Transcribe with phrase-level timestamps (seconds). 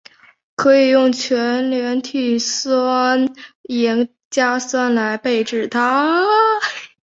[0.55, 3.31] 可以用全硫代锑酸
[3.69, 6.23] 盐加酸来制备它。